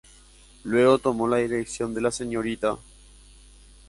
[0.63, 2.79] Luego tomó la dirección la Srta.